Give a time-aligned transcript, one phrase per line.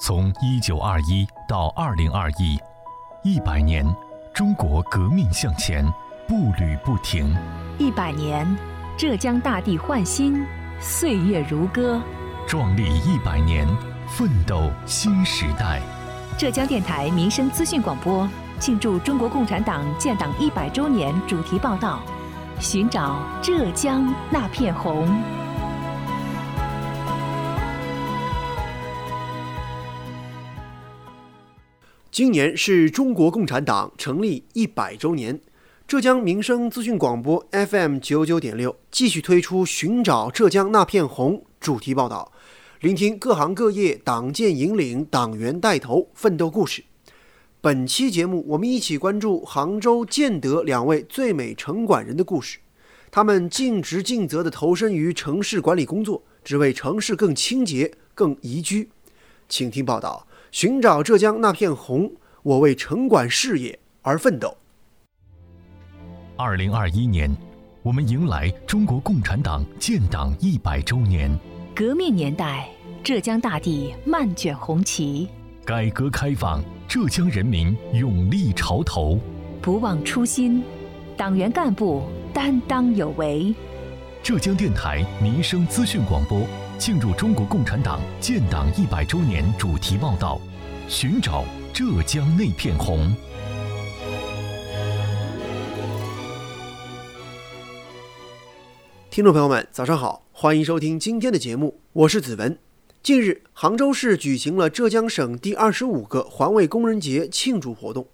[0.00, 2.56] 从一九二一到二零二一，
[3.24, 3.84] 一百年，
[4.32, 5.84] 中国革命向前，
[6.28, 7.36] 步履不停。
[7.78, 8.46] 一百年，
[8.96, 10.46] 浙江大地焕新，
[10.78, 12.00] 岁月如歌。
[12.46, 13.66] 壮丽一百年，
[14.06, 15.82] 奋斗新时代。
[16.38, 18.28] 浙江电台民生资讯广播
[18.60, 21.98] 庆祝中国共产党建党一百周年主题报道：
[22.60, 25.08] 寻找浙江那片红。
[32.18, 35.38] 今年是中国共产党成立一百周年，
[35.86, 42.32] 浙江民生资讯广播 FM 九九点六继续推出《寻找浙江那片红》主题报道，
[42.80, 46.82] 聆听各行各业党建引领、党员带头奋斗故事。
[47.60, 52.58] 本期节目，我们一起关注杭州建德两位最美城管人的故事。
[53.12, 58.90] 他们尽职尽责地投身于城市管理工作，只为城市更清洁、更宜居。
[59.48, 60.26] 请听报道。
[60.50, 62.10] 寻找浙江那片红，
[62.42, 64.56] 我为城管事业而奋斗。
[66.36, 67.30] 二零二一年，
[67.82, 71.30] 我们迎来中国共产党建党一百周年。
[71.74, 72.68] 革命年代，
[73.04, 75.28] 浙江大地漫卷红旗；
[75.64, 79.18] 改革开放，浙江人民勇立潮头。
[79.60, 80.62] 不忘初心，
[81.16, 83.54] 党员干部担当有为。
[84.22, 86.40] 浙江电台民生资讯广播。
[86.78, 90.40] 庆祝中国共产党建党一百周年主题报道：
[90.88, 93.12] 寻找浙江那片红。
[99.10, 102.56] 听众朋友们，早上好，欢迎收听今天的节目，我是子文。
[103.02, 108.06] 近日，杭州市举行了浙江省第二十五个环卫工人节庆祝活动。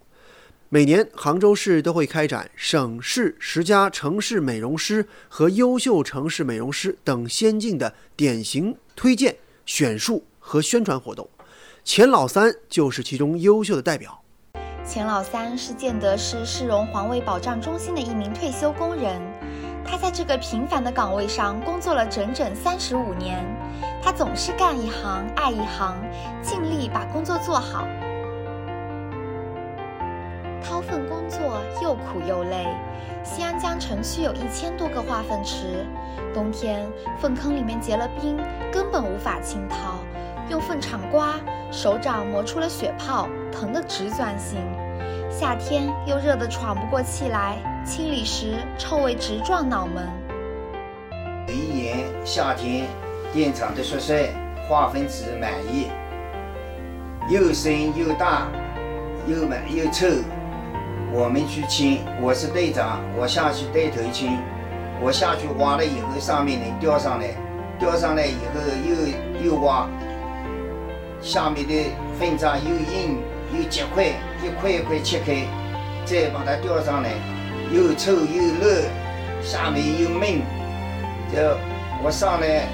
[0.74, 11.30] 每年，杭州市都会开展省市十佳城市美容师和优秀城市美容师等先进的典型推荐、选述和宣传活动。
[11.84, 14.20] 钱老三就是其中优秀的代表。
[14.84, 19.22] 钱老三是建德市市容环卫保障中心的一名退休工人，
[19.84, 23.46] 他在这个平凡的岗位上工作了整整三十五年。
[24.02, 25.96] 他总是干一行爱一行，
[26.42, 27.86] 尽力把工作做好。
[30.64, 32.66] 掏粪工作又苦又累。
[33.22, 35.86] 西安江城区有一千多个化粪池，
[36.32, 36.86] 冬天
[37.20, 38.36] 粪坑里面结了冰，
[38.72, 39.98] 根本无法清掏。
[40.50, 41.34] 用粪铲刮，
[41.70, 44.58] 手掌磨出了血泡，疼得直钻心。
[45.30, 50.08] 夏天又热得喘不过气来，清理时臭味直撞脑门。
[51.48, 52.86] 有一年夏天，
[53.32, 54.14] 电厂的宿舍
[54.68, 55.88] 化粪池满意，
[57.28, 58.48] 又深又大，
[59.26, 60.06] 又满又臭。
[61.16, 64.36] 我们去清，我是队长，我下去带头清。
[65.00, 67.28] 我下去挖了以后，上面能吊上来，
[67.78, 69.88] 吊上来以后又又挖，
[71.22, 71.72] 下面的
[72.18, 73.22] 粪渣又硬
[73.56, 74.06] 又结块，
[74.42, 75.46] 一块一块切开，
[76.04, 77.10] 再把它吊上来，
[77.70, 78.82] 又臭又热，
[79.40, 80.42] 下面又闷。
[81.32, 81.56] 这
[82.02, 82.66] 我上来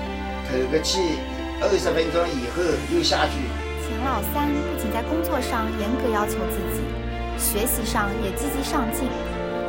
[0.48, 1.20] 透个气，
[1.60, 3.36] 二十分钟以后又下去。
[3.84, 6.99] 钱老三不仅在工作上严格要求自己。
[7.40, 9.08] 学习上也积极上进，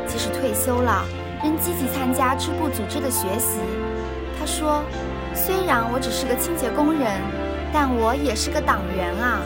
[0.05, 1.05] 即使退休了，
[1.41, 3.59] 仍积极参加支部组织的学习。
[4.37, 4.83] 他说
[5.33, 7.21] ：“虽然我只是个清洁工人，
[7.71, 9.39] 但我也是个党员啊。”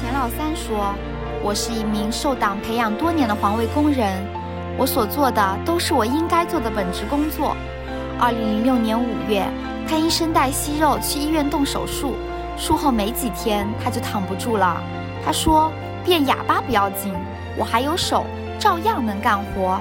[0.00, 0.94] 钱老三说
[1.42, 4.24] ：“我是一名受党培养多年的环卫工人，
[4.78, 7.56] 我所做的都是我应该做的本职工作。”
[8.20, 9.44] 二零零六年五月，
[9.88, 12.14] 他因声带息肉去医院动手术，
[12.56, 14.80] 术后没几天他就躺不住了。
[15.26, 15.72] 他说。
[16.04, 17.14] 变哑巴不要紧，
[17.56, 18.26] 我还有手，
[18.58, 19.80] 照样能干活。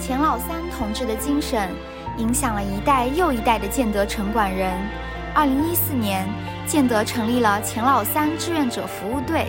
[0.00, 1.68] 钱老三同志的精神
[2.16, 4.72] 影响了一代又一代的建德城管人。
[5.34, 6.26] 二零一四年，
[6.66, 9.46] 建德成立了钱老三志愿者服务队，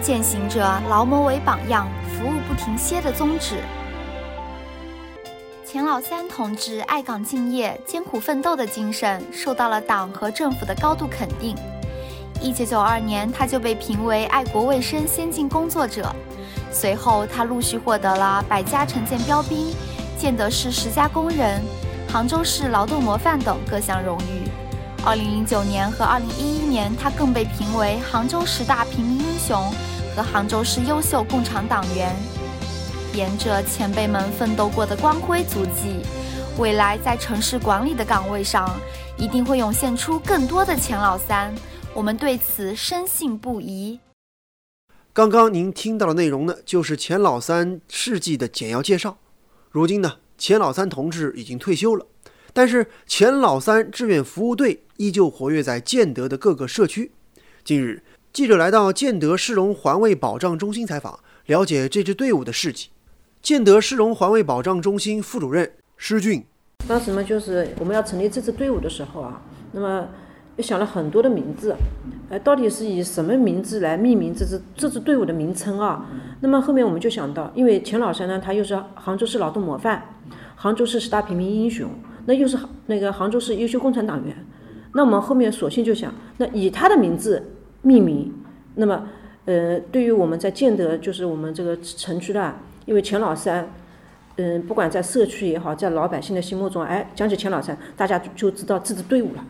[0.00, 3.56] 践行着劳模为榜样、服务不停歇的宗旨。
[5.64, 11.56] 钱老三同志爱岗敬业、艰苦奋斗的精神受到了党和政府的高度肯定。
[12.40, 16.14] 一九九二年，他就被评为爱国卫生先进工作者。
[16.70, 19.74] 随后，他陆续获得了百家城建标兵、
[20.18, 21.62] 建德市十佳工人、
[22.08, 24.48] 杭州市劳动模范等各项荣誉。
[25.04, 29.72] 二零零九年和二零一一年，他更被评为杭州十大平民英雄
[30.14, 32.14] 和杭州市优秀共产党员。
[33.14, 36.02] 沿着前辈们奋斗过的光辉足迹，
[36.58, 38.68] 未来在城市管理的岗位上，
[39.16, 41.54] 一定会涌现出更多的钱老三。
[41.96, 43.98] 我们对此深信不疑。
[45.14, 49.16] 刚刚您听到的内容呢，就是钱老三事迹的简要介绍。
[49.70, 52.04] 如今呢，钱老三同志已经退休了，
[52.52, 57.12] 但是钱老三志愿服务队依旧活跃在建德的各个社区。
[57.64, 62.90] 近日，记者来到建德市容环卫保障中心采访，了解这支队伍的事迹。
[63.40, 66.44] 建德市容环卫保障中心副主任施俊，
[66.86, 69.40] 当时呢，就是我们要成立这支队伍的时候啊，
[69.72, 70.06] 那么也
[70.58, 71.74] 想了很多的名字，
[72.28, 76.06] 呃，到底是以什么名字来命名这支这支队伍的名称啊？
[76.40, 80.02] 那么后面我们就想到，因为钱老三呢，他又是杭州市劳动模范，
[80.54, 81.90] 杭州市十大平民英雄，
[82.26, 84.36] 那又是那个杭州市优秀共产党员，
[84.94, 87.42] 那我们后面索性就想，那以他的名字
[87.82, 88.32] 命名，
[88.76, 89.08] 那么
[89.44, 92.54] 呃，对于我们在建德，就是我们这个城区的。
[92.86, 93.68] 因为钱老三，
[94.36, 99.44] 嗯，不管在社区也好，在老百姓的心目中，哎，讲起钱老三，大家就知道这支队伍了。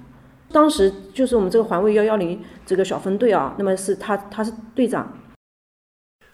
[0.53, 5.13] 当时就是我们这个环卫幺幺零这个小分队啊，那么是他他是队长。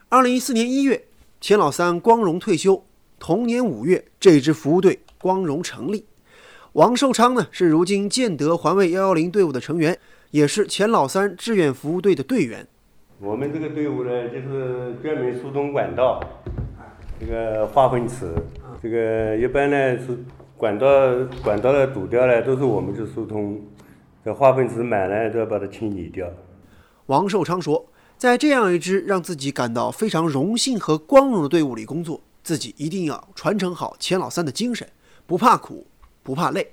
[0.08, 1.04] 二零一四年一月，
[1.40, 2.84] 钱老三光荣退休，
[3.18, 6.06] 同年五月，这支服务队光荣成立。
[6.74, 9.98] 王寿昌呢，是如今建德环卫幺幺零队伍的成员，
[10.30, 12.66] 也是钱老三志愿服务队的队员。
[13.20, 16.20] 我们这个队伍呢，就是专门疏通管道。
[17.18, 18.34] 这个化粪池，
[18.82, 20.18] 这个一般呢是
[20.56, 20.86] 管道
[21.42, 23.60] 管道的堵掉了，都是我们去疏通。
[24.24, 26.30] 这化粪池满了都要把它清理掉。
[27.06, 27.86] 王寿昌说，
[28.16, 34.88] 在这样一支让自己感到非常荣幸和光荣的队伍里工作，自己一定要传承好钱老三的精神，
[35.26, 35.86] 不怕苦，
[36.22, 36.66] 不怕累。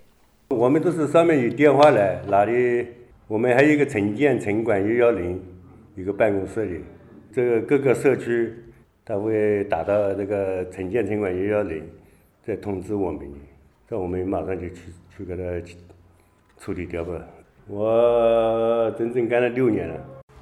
[0.49, 2.87] 我们都是上面有电话来，哪里
[3.27, 5.41] 我们还有一个城建城管幺幺零
[5.95, 6.83] 一个办公室里，
[7.33, 8.53] 这个各个社区。
[9.05, 11.83] 他会打到这个城建城管幺幺零，
[12.45, 13.27] 再通知我们，
[13.89, 14.81] 这我们马上就去
[15.17, 15.43] 去给他
[16.59, 17.19] 处理掉吧。
[17.71, 19.95] 我整整干了六年了，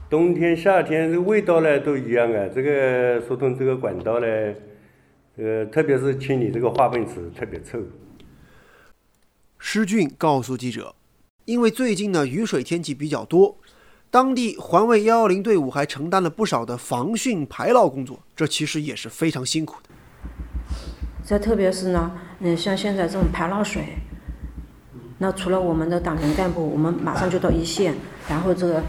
[0.10, 2.48] 冬天夏天这味道呢都一样啊。
[2.56, 4.28] 这个疏通这个管道呢，
[5.36, 7.80] 呃，特别是清理这个化粪池特别臭。
[9.60, 10.96] 施俊告诉记者，
[11.44, 13.58] 因为最近呢雨水天气比较多。
[14.10, 19.90] 当地环卫幺幺零队伍还承担了不少的防汛排涝工作，这其实也是非常辛苦的。
[21.26, 23.84] 再特别是呢，嗯，像现在这种排涝水，
[25.20, 27.96] 那除了我们的党员干部，我们马上就到一线，
[28.30, 28.82] 然后这个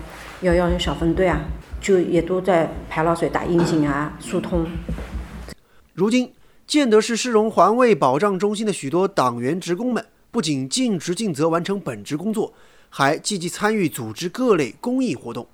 [0.43, 1.41] 幺幺零小分队啊，
[1.81, 4.67] 就也都在排涝水打窨井啊、疏通。
[5.95, 6.33] 如今，
[6.67, 12.53] 建德市市容环卫保障中心的许多党员职工们，不仅尽职尽责完成本职工作。
[12.91, 15.47] 还积极参与组织各类公益活动，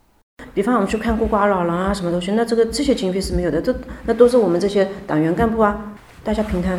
[0.54, 3.74] 比方我们去看孤寡老人啊，什么东西，那这个这些经费是没有的，这
[4.04, 6.78] 那都是我们这些党员干部啊，大家平摊。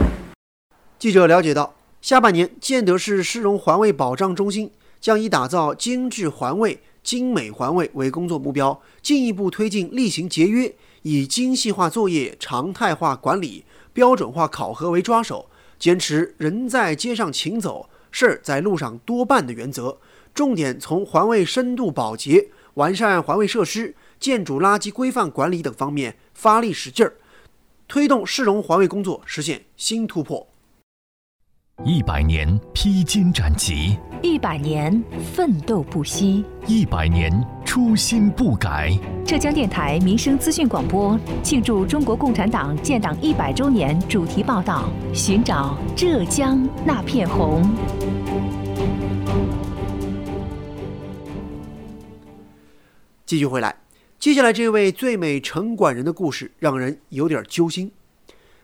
[0.98, 1.74] 记者了解到，
[2.06, 4.70] 下半年建德市市容环卫保障中心
[5.02, 10.72] 将以打造精致环卫、精美环卫为工作目标，进一步推进厉行节约，
[11.02, 15.50] 以精细化作业、常态化管理、标准化考核为抓手，
[15.80, 19.98] 坚持人在街上勤走，事儿在路上多办的原则。
[20.36, 27.16] 重点从环卫深度保洁、完善环卫设施、建筑垃圾规范管理等方面发力使劲儿，
[27.88, 30.48] 推动市容环卫工作实现新突破。
[31.84, 35.04] 一百年披荆斩棘，一百年
[35.36, 37.30] 奋斗不息，一百年
[37.66, 38.98] 初心不改。
[39.26, 47.62] 浙江电台民生资讯广播庆祝中国共产党建党一百周年主题报道：寻找浙江那片红。
[53.26, 53.76] 继续回来，
[54.18, 57.92] 接下来这位最美城管人的故事让人有点揪心。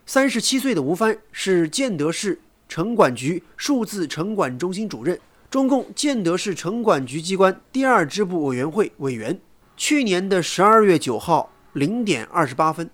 [0.06, 2.40] 三十七岁的吴帆是建德市
[2.72, 9.38] 城管局数字城管中心主任，中共建德市城管局机关第二支部委员会委员。
[9.76, 12.88] 去年的十二月九号零点二十八分，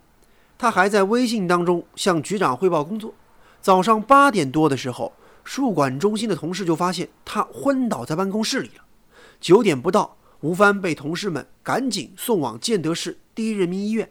[0.59, 3.15] 他还在微信当中向局长汇报工作。
[3.61, 5.13] 早上八点多的时候，
[5.45, 8.83] 数管中心的同事就发现他昏倒在办公室里了。
[9.41, 10.17] 九点不到。
[10.41, 14.11] 吴帆被同事们赶紧送往建德市第一人民医院，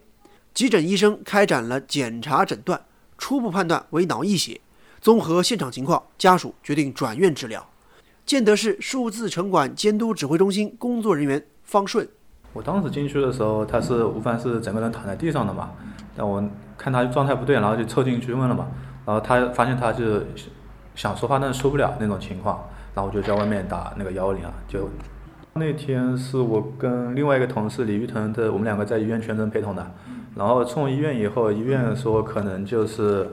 [0.54, 2.86] 急诊医生开展了检查诊断，
[3.18, 4.62] 初步判断为脑溢血。
[5.00, 7.64] 综合现场情况，家属决定转院治疗。
[8.26, 12.06] 建德市数字城管监督指挥中心工作人员方顺，
[12.52, 15.70] 我当时进去的时候，他是吴帆是整个人躺在地上的嘛，
[16.14, 16.42] 但我
[16.76, 18.66] 看他状态不对，然后就凑进去问了嘛，
[19.06, 20.20] 然后他发现他就
[20.94, 24.90] 想说话，但是说不了那种情况，然后我就在外面打那个幺幺零啊，就。
[25.54, 29.90] 那天是我跟另外一个同事李玉腾的，我们两个在医院全程陪同的。
[30.36, 33.28] 然后送医院以后，医院说可能就是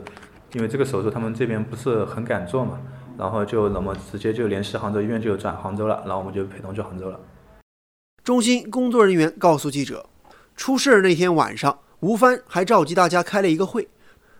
[0.55, 2.79] 因为这个手术他们这边不是很敢做嘛，
[3.17, 7.19] 然后就那么直接就联系杭州医院就转杭州了，然后我们就陪同去杭州了。
[8.23, 10.07] 中心工作人员告诉记者，
[10.55, 13.85] 出事那天晚上，吴帆还召集大家开了一个会，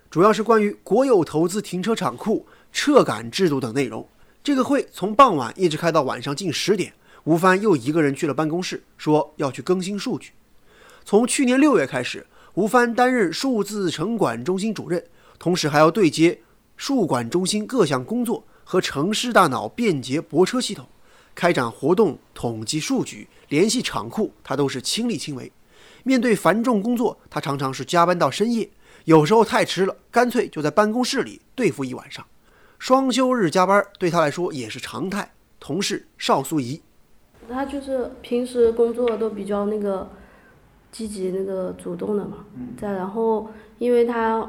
[0.09, 4.07] 主要是关于国有投资停车场库撤赶制度等内容。
[4.41, 6.93] 这个会从傍晚一直开到晚上近十点。
[7.25, 10.31] 吴帆又一个人去了办公室，说要去更新数据。
[11.03, 15.03] 从去年六月开始，吴帆担任数字城管中心主任，
[15.37, 16.39] 同时还要对接
[16.77, 20.87] 数管中心各项工作和城市大脑便捷泊车系统，
[21.33, 25.51] 开展活动、统计数据、联系厂库，他都是亲力亲为。
[26.03, 28.69] 面对繁重工作，他常常是加班到深夜，
[29.05, 32.25] 有时候太迟了，干脆就在办公室里对付一晚上。
[32.77, 35.31] 双休日加班对他来说也是常态。
[35.59, 36.79] 同事邵素怡。
[37.49, 40.07] 他就是平时工作都比较那个
[40.91, 42.45] 积极、那个主动的嘛。
[42.79, 43.49] 再然后，
[43.79, 44.47] 因为他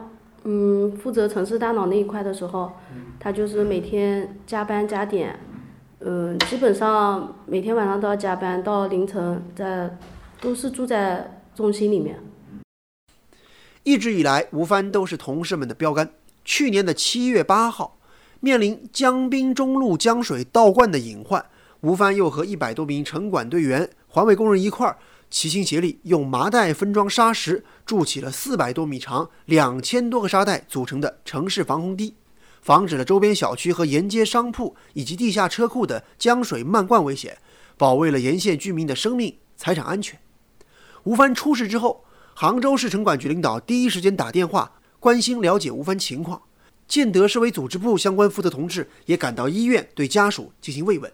[0.48, 2.70] 嗯负责城市大脑那一块的时候，
[3.18, 5.36] 他就是每天加班加点，
[5.98, 9.98] 嗯，基本上每天晚上都要加班到凌晨，在
[10.40, 12.20] 都是住在中心里面。
[13.82, 16.10] 一直以来，吴帆都是同事们的标杆。
[16.44, 17.98] 去年的七月八号，
[18.38, 21.44] 面临江滨中路江水倒灌的隐患。
[21.80, 24.96] 吴帆又和一百多名城管队员、环卫工人一块儿
[25.28, 32.14] 齐心协力，用麻袋分装沙石，筑起了四百多米长、两千多个沙袋组成的城市防洪堤，
[32.62, 37.38] 防止了周边小区和沿街商铺以及地下车库的江水漫灌危险，
[37.76, 40.18] 保卫了沿线居民的生命财产安全。
[41.02, 42.04] 吴帆出事之后，
[42.34, 46.42] 杭州市城管局领导第一时间打电话关心了解吴帆情况，
[46.88, 51.12] 建德市委组织部相关负责同志也赶到医院对家属进行慰问。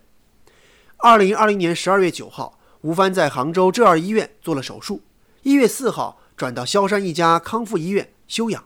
[0.98, 5.00] 二零二零年十二月九号，吴帆在杭州浙二医院做了手术。
[5.42, 8.64] 一月四号转到萧山一家康复医院休养。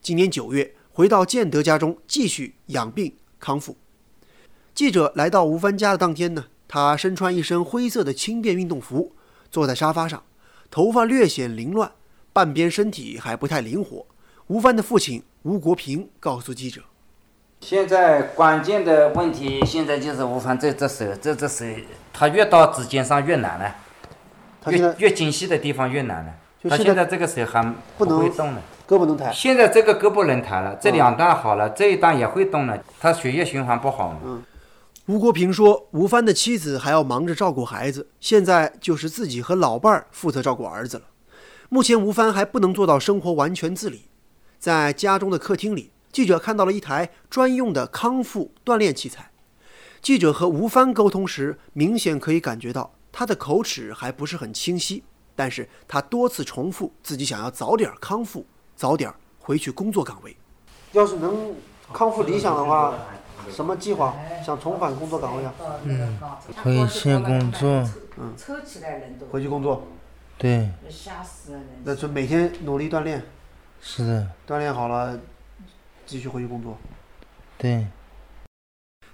[0.00, 3.76] 今年九月回到建德家中继续养病康复。
[4.74, 9.12] 记者来到吴帆家的当天呢，他身穿一身灰色的轻便运动服，
[9.48, 10.24] 坐在沙发上，
[10.68, 11.92] 头发略显凌乱，
[12.32, 14.04] 半边身体还不太灵活。
[14.48, 16.82] 吴帆的父亲吴国平告诉记者。
[17.60, 21.64] 现在关键的问题，现在就是吴凡这只手，这只手，
[22.12, 23.74] 他越到指尖上越难了，
[24.70, 26.32] 越越精细的地方越难了。
[26.68, 29.32] 他现在这个手还不会动了，胳膊能抬。
[29.32, 32.78] 现在这个胳膊能抬了，这两段好了，这一段也会动了。
[33.00, 34.16] 他血液循环不好。
[34.24, 34.40] 嗯，
[35.06, 41.02] 吴国平说，吴帆的妻子还要忙着照顾孩子，现在就是自己和老伴儿负责照顾儿子了。
[41.68, 44.04] 目前吴帆还不能做到生活完全自理，
[44.60, 45.90] 在家中的客厅里。
[46.12, 49.31] 记者看到了一台专用的康复锻炼器材。
[50.02, 55.04] 记者和吴帆沟通时，明显可以感觉到他的口齿还不是很清晰，
[55.36, 58.44] 但是他多次重复自己想要早点康复，
[58.74, 60.36] 早点回去工作岗位。
[60.90, 61.54] 要是能
[61.92, 62.92] 康复理想的话，
[63.48, 64.12] 什么计划？
[64.44, 65.54] 想重返工作岗位啊？
[65.84, 66.18] 嗯，
[66.64, 67.88] 回去工作。
[68.16, 68.34] 嗯，
[69.30, 69.86] 回去工作。
[70.36, 70.68] 对。
[71.84, 73.22] 那就每天努力锻炼。
[73.80, 74.28] 是的。
[74.48, 75.16] 锻炼好了。
[76.04, 76.76] 继续回去工作。
[77.56, 77.86] 对。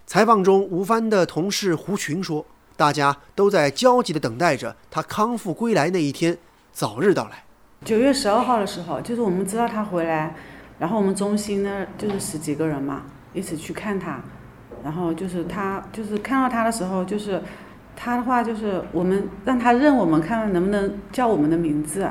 [0.09, 2.47] 采访中，吴帆的同事胡群说
[2.79, 6.35] ：“大家都在焦急地等待着他康复归来那一天
[6.73, 7.45] 早日到来。”
[7.85, 10.35] 九月十二号的时候，就是我们知道他回来，
[10.79, 13.03] 然后我们中心呢就是十几个人嘛，
[13.35, 14.19] 一起去看他。
[14.83, 17.43] 然后就是他，就是看到他的时候，就是
[17.95, 22.09] 他的话就是我们让他认我们，看能不能叫我们的名字。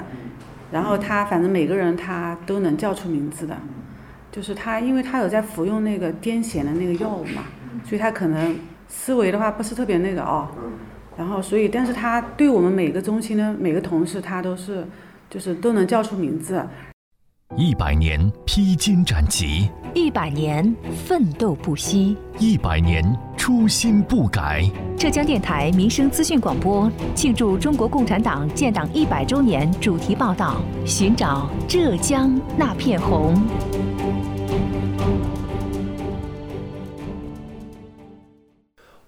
[0.72, 3.58] 然后他反正每个人他都能叫出名字的。
[4.32, 7.42] 就是他，因为他有在服用那个癫痫的那个药物嘛，
[7.84, 8.56] 所以他可能
[8.88, 10.48] 思维的话不是特别那个哦。
[11.18, 14.86] 然后，所以，但是他对我们每个中心的每个同事，他都是，
[15.30, 16.64] 就是都能叫出名字。
[17.56, 20.76] 一百年披荆斩棘，一百年
[21.08, 23.04] 奋斗不息，一百年
[23.36, 24.64] 初心不改。
[24.96, 33.34] 浙江电台民生资讯广播庆祝中国共产党建党一百周年主题报道：寻找浙江那片红。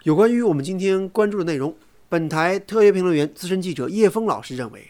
[0.04, 1.76] 有关于我们今天关注的内容，
[2.08, 4.82] 本台特约评论员、资深记者叶峰老师认为，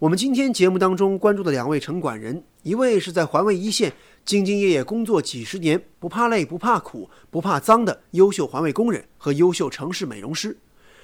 [0.00, 3.92] 我们今天节目当中关注的两位城管人，一位是在环卫一线
[4.26, 10.58] 兢兢业业工作几十年、不怕累、不怕苦、不怕脏的优秀环卫工人和优秀城市美容师，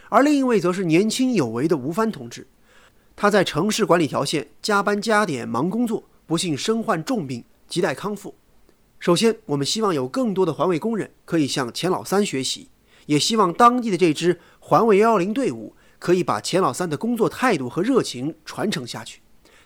[0.08, 2.48] 而另一位则是年轻有为的吴帆同志，
[3.14, 8.34] 他在城市管理条线加班加点忙工作，不幸身患重病，亟待康复。
[8.98, 12.66] 首先，我们希望有更多的环卫工人可以向钱老三学习。
[13.06, 19.20] 也希望当地的这支环卫幺幺零队伍可以把钱老三的工作态度和热情传承下去。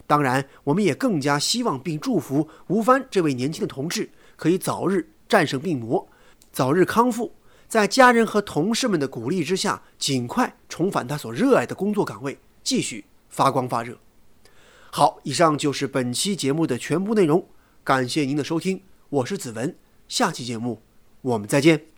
[0.07, 6.09] 当然，我们也更加希望并祝福吴帆这位年轻的同志可以早日战胜病魔，
[6.51, 7.35] 早日康复，
[7.69, 13.99] 在家人和同事们的鼓励之下，尽快重返他所热爱的工作岗位，继续发光发热。
[14.91, 17.47] 好，以上就是本期节目的全部内容，
[17.85, 18.81] 感谢您的收听，
[19.11, 19.77] 我是子文，
[20.09, 20.81] 下期节目
[21.21, 21.89] 我们再见。